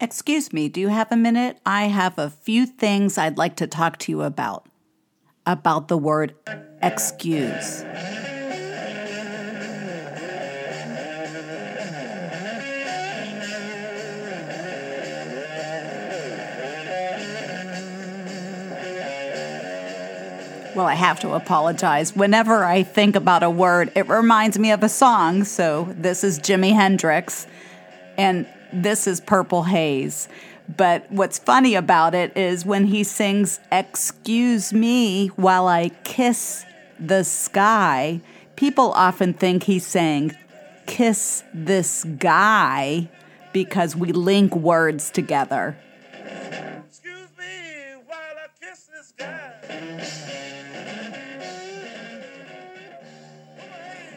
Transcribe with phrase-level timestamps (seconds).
[0.00, 1.58] Excuse me, do you have a minute?
[1.64, 4.66] I have a few things I'd like to talk to you about.
[5.46, 6.34] About the word
[6.82, 7.84] excuse.
[20.74, 22.16] Well, I have to apologize.
[22.16, 25.44] Whenever I think about a word, it reminds me of a song.
[25.44, 27.46] So this is Jimi Hendrix,
[28.18, 28.44] and
[28.74, 30.28] this is Purple Haze.
[30.76, 36.64] But what's funny about it is when he sings, Excuse me while I kiss
[36.98, 38.20] the sky,
[38.56, 40.32] people often think he's saying,
[40.86, 43.08] Kiss this guy,
[43.52, 45.76] because we link words together.
[46.88, 50.23] Excuse me while I kiss this guy.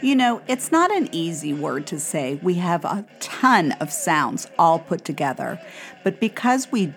[0.02, 2.40] You know, it's not an easy word to say.
[2.44, 5.60] We have a ton of sounds all put together.
[6.04, 6.94] But because we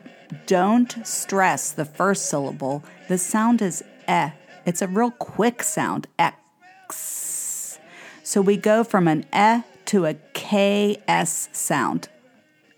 [0.47, 4.31] don't stress the first syllable, the sound is eh.
[4.67, 7.79] It's a real quick sound, x.
[8.23, 12.09] So we go from an eh to a ks sound.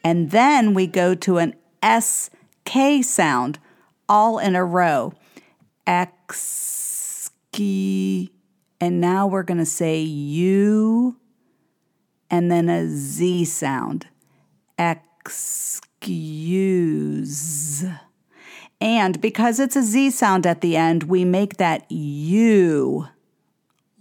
[0.04, 3.58] And then we go to an sk sound
[4.08, 5.12] all in a row.
[5.86, 7.30] X,
[8.82, 11.16] and now we're going to say U
[12.28, 14.08] and then a Z sound.
[14.76, 15.44] Excuse.
[18.80, 23.06] And because it's a Z sound at the end, we make that U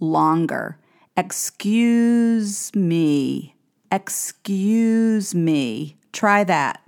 [0.00, 0.78] longer.
[1.16, 3.54] Excuse me.
[3.92, 5.96] Excuse me.
[6.12, 6.80] Try that.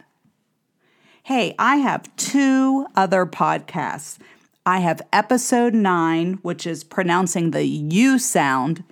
[1.22, 4.18] Hey, I have two other podcasts.
[4.66, 8.82] I have episode nine, which is pronouncing the U sound,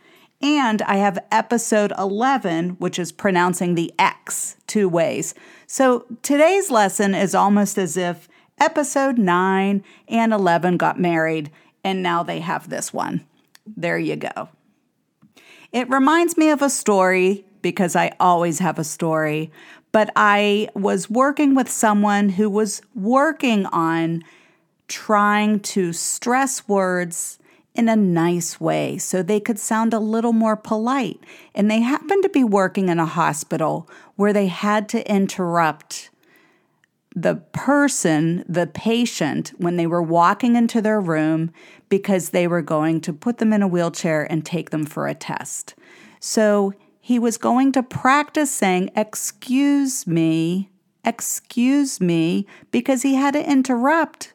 [0.42, 5.34] and I have episode 11, which is pronouncing the X two ways.
[5.66, 8.28] So today's lesson is almost as if
[8.60, 11.50] episode 9 and 11 got married,
[11.82, 13.24] and now they have this one.
[13.66, 14.50] There you go.
[15.72, 19.50] It reminds me of a story because I always have a story,
[19.90, 24.22] but I was working with someone who was working on
[24.92, 27.38] trying to stress words
[27.74, 31.18] in a nice way so they could sound a little more polite.
[31.54, 36.10] And they happened to be working in a hospital where they had to interrupt
[37.14, 41.50] the person, the patient, when they were walking into their room
[41.88, 45.14] because they were going to put them in a wheelchair and take them for a
[45.14, 45.74] test.
[46.20, 50.70] So he was going to practice saying, Excuse me,
[51.04, 54.31] excuse me, because he had to interrupt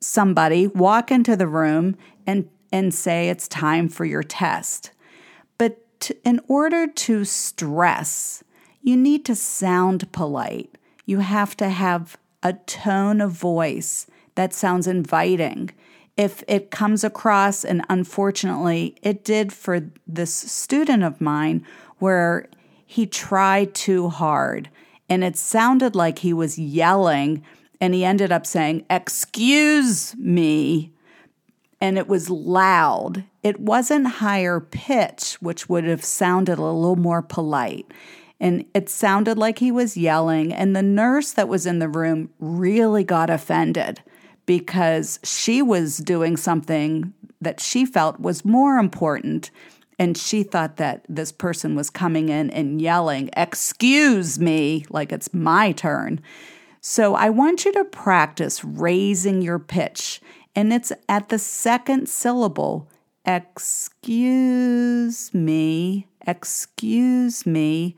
[0.00, 1.96] somebody walk into the room
[2.26, 4.90] and, and say it's time for your test.
[5.58, 8.42] But to, in order to stress,
[8.82, 10.76] you need to sound polite.
[11.04, 15.70] You have to have a tone of voice that sounds inviting.
[16.16, 21.66] If it comes across, and unfortunately it did for this student of mine,
[21.98, 22.48] where
[22.86, 24.70] he tried too hard
[25.10, 27.44] and it sounded like he was yelling
[27.80, 30.92] and he ended up saying, Excuse me.
[31.80, 33.24] And it was loud.
[33.42, 37.90] It wasn't higher pitch, which would have sounded a little more polite.
[38.38, 40.52] And it sounded like he was yelling.
[40.52, 44.02] And the nurse that was in the room really got offended
[44.44, 49.50] because she was doing something that she felt was more important.
[49.98, 55.32] And she thought that this person was coming in and yelling, Excuse me, like it's
[55.32, 56.20] my turn.
[56.80, 60.20] So I want you to practice raising your pitch,
[60.56, 62.88] and it's at the second syllable.
[63.26, 64.54] Excuse
[65.34, 67.96] me, excuse me.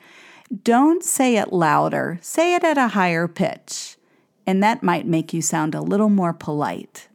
[0.65, 3.97] Don't say it louder, say it at a higher pitch,
[4.47, 7.09] and that might make you sound a little more polite.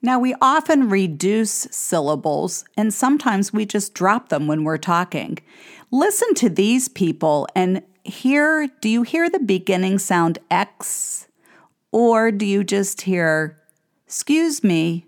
[0.00, 5.38] Now, we often reduce syllables and sometimes we just drop them when we're talking.
[5.92, 11.28] Listen to these people and hear, do you hear the beginning sound X?
[11.90, 13.58] Or do you just hear,
[14.06, 15.06] excuse me,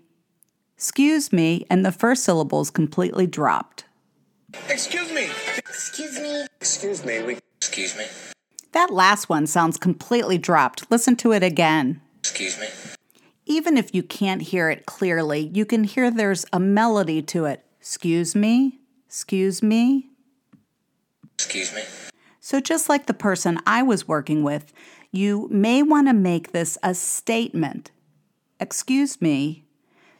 [0.75, 3.85] excuse me, and the first syllable is completely dropped?
[4.69, 5.29] Excuse me.
[5.57, 6.45] Excuse me.
[6.59, 7.23] Excuse me.
[7.23, 8.05] We, Excuse me.
[8.71, 10.89] That last one sounds completely dropped.
[10.91, 12.01] Listen to it again.
[12.19, 12.67] Excuse me.
[13.45, 17.63] Even if you can't hear it clearly, you can hear there's a melody to it.
[17.79, 20.09] Excuse me, excuse me.
[21.35, 21.81] Excuse me.
[22.47, 24.71] So, just like the person I was working with,
[25.11, 27.89] you may want to make this a statement.
[28.59, 29.65] Excuse me.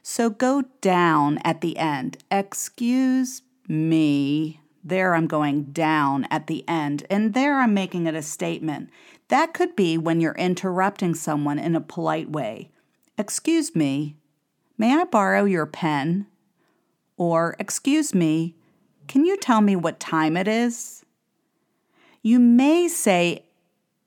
[0.01, 2.17] So, go down at the end.
[2.31, 4.59] Excuse me.
[4.83, 8.89] There I'm going down at the end, and there I'm making it a statement.
[9.27, 12.71] That could be when you're interrupting someone in a polite way.
[13.19, 14.15] Excuse me,
[14.79, 16.25] may I borrow your pen?
[17.17, 18.55] Or, excuse me,
[19.07, 21.04] can you tell me what time it is?
[22.25, 23.45] You may say,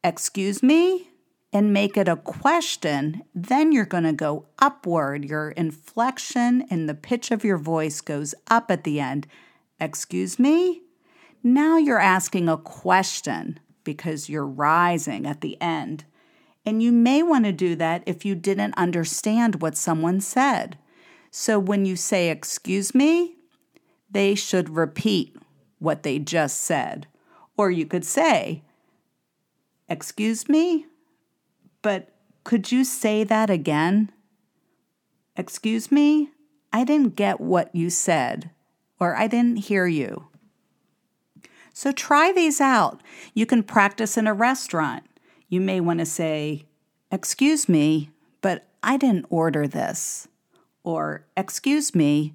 [0.03, 1.09] excuse me,
[1.53, 3.23] and make it a question.
[3.33, 5.25] Then you're going to go upward.
[5.25, 9.29] Your inflection and the pitch of your voice goes up at the end.
[9.79, 10.83] Excuse me?
[11.45, 16.05] Now you're asking a question because you're rising at the end.
[16.67, 20.77] And you may want to do that if you didn't understand what someone said.
[21.31, 23.37] So when you say, Excuse me,
[24.11, 25.37] they should repeat
[25.79, 27.07] what they just said.
[27.59, 28.63] Or you could say,
[29.91, 30.87] Excuse me,
[31.83, 32.15] but
[32.45, 34.11] could you say that again?
[35.37, 36.31] Excuse me,
[36.73, 38.51] I didn't get what you said
[39.01, 40.27] or I didn't hear you.
[41.73, 43.03] So try these out.
[43.35, 45.05] You can practice in a restaurant.
[45.49, 46.65] You may want to say,
[47.11, 48.11] Excuse me,
[48.41, 50.29] but I didn't order this.
[50.83, 52.35] Or, Excuse me,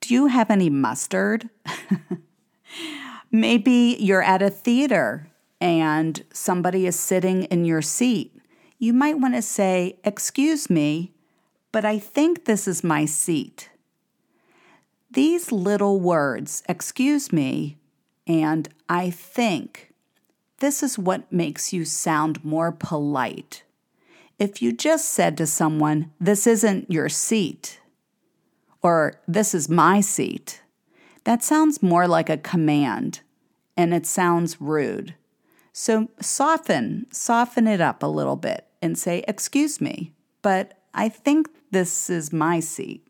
[0.00, 1.48] do you have any mustard?
[3.34, 5.26] Maybe you're at a theater
[5.60, 8.32] and somebody is sitting in your seat.
[8.78, 11.14] You might want to say, Excuse me,
[11.72, 13.70] but I think this is my seat.
[15.10, 17.76] These little words, excuse me,
[18.24, 19.92] and I think,
[20.58, 23.64] this is what makes you sound more polite.
[24.38, 27.80] If you just said to someone, This isn't your seat,
[28.80, 30.62] or This is my seat,
[31.24, 33.22] that sounds more like a command
[33.76, 35.14] and it sounds rude.
[35.72, 40.12] So soften, soften it up a little bit and say, Excuse me,
[40.42, 43.06] but I think this is my seat.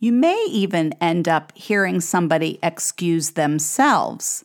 [0.00, 4.44] You may even end up hearing somebody excuse themselves.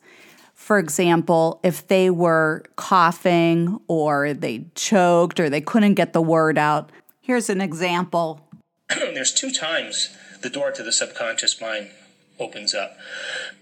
[0.55, 6.57] For example, if they were coughing or they choked or they couldn't get the word
[6.57, 6.91] out.
[7.21, 8.49] Here's an example.
[8.89, 11.91] There's two times the door to the subconscious mind
[12.39, 12.97] opens up.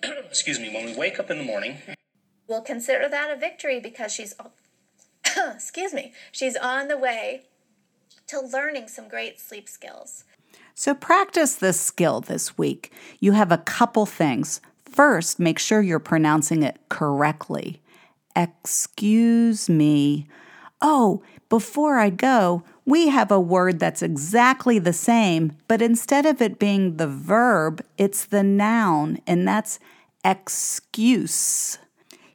[0.31, 1.77] Excuse me, when we wake up in the morning,
[2.51, 4.35] We'll consider that a victory because she's,
[5.55, 7.43] excuse me, she's on the way
[8.27, 10.25] to learning some great sleep skills.
[10.75, 12.91] So practice this skill this week.
[13.21, 14.59] You have a couple things.
[14.83, 17.81] First, make sure you're pronouncing it correctly.
[18.35, 20.27] Excuse me.
[20.81, 26.41] Oh, before I go, we have a word that's exactly the same, but instead of
[26.41, 29.79] it being the verb, it's the noun, and that's
[30.23, 31.77] excuse.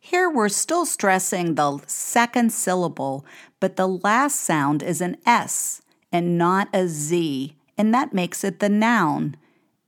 [0.00, 3.26] Here we're still stressing the second syllable,
[3.60, 8.60] but the last sound is an S and not a Z, and that makes it
[8.60, 9.36] the noun,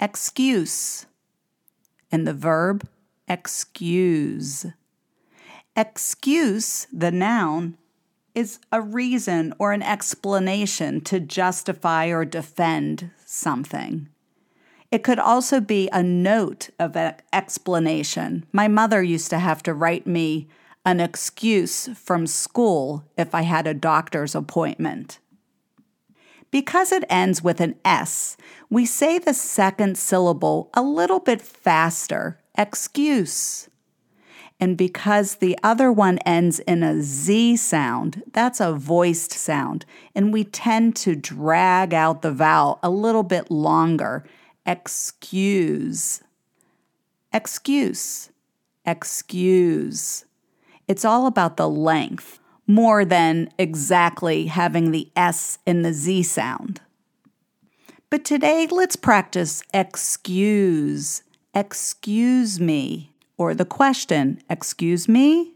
[0.00, 1.06] excuse,
[2.10, 2.88] and the verb,
[3.28, 4.66] excuse.
[5.76, 7.78] Excuse, the noun,
[8.34, 14.08] is a reason or an explanation to justify or defend something.
[14.90, 16.96] It could also be a note of
[17.32, 18.46] explanation.
[18.52, 20.48] My mother used to have to write me
[20.84, 25.18] an excuse from school if I had a doctor's appointment.
[26.50, 28.38] Because it ends with an S,
[28.70, 33.68] we say the second syllable a little bit faster excuse.
[34.58, 40.32] And because the other one ends in a Z sound, that's a voiced sound, and
[40.32, 44.24] we tend to drag out the vowel a little bit longer
[44.68, 46.20] excuse.
[47.32, 48.30] Excuse.
[48.84, 50.26] Excuse.
[50.86, 56.82] It's all about the length more than exactly having the S in the Z sound.
[58.10, 61.22] But today, let's practice excuse.
[61.54, 63.12] Excuse me.
[63.38, 65.54] Or the question, excuse me?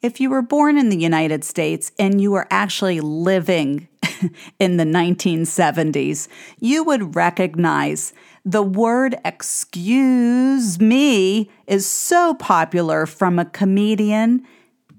[0.00, 3.86] If you were born in the United States and you were actually living
[4.58, 6.28] in the 1970s,
[6.60, 8.12] you would recognize
[8.44, 14.44] the word excuse me is so popular from a comedian,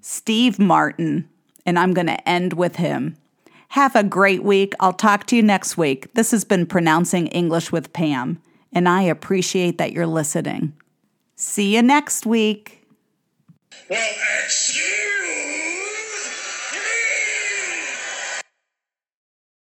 [0.01, 1.27] Steve Martin,
[1.65, 3.17] and I'm going to end with him.
[3.69, 4.73] Have a great week.
[4.79, 6.13] I'll talk to you next week.
[6.13, 10.73] This has been Pronouncing English with Pam, and I appreciate that you're listening.
[11.35, 12.85] See you next week.
[13.89, 14.13] Well,
[14.45, 15.22] excuse